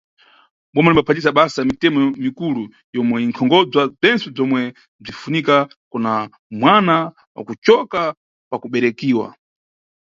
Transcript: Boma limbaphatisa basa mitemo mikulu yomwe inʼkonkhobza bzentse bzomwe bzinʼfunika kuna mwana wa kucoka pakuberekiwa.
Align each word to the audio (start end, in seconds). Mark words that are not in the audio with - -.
Boma 0.73 0.89
limbaphatisa 0.91 1.31
basa 1.37 1.59
mitemo 1.69 1.99
mikulu 2.25 2.61
yomwe 2.95 3.15
inʼkonkhobza 3.25 3.81
bzentse 3.99 4.27
bzomwe 4.33 4.61
bzinʼfunika 5.01 5.55
kuna 5.91 6.11
mwana 6.59 6.95
wa 7.35 7.41
kucoka 7.47 8.01
pakuberekiwa. 8.49 9.27